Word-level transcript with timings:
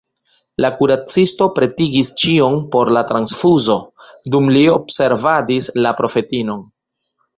La 0.63 0.69
kuracisto 0.77 1.47
pretigis 1.57 2.09
ĉion 2.23 2.57
por 2.75 2.91
la 2.97 3.03
transfuzo, 3.11 3.77
dum 4.37 4.49
li 4.57 4.65
observadis 4.79 5.69
la 5.85 5.93
profetinon. 6.01 6.65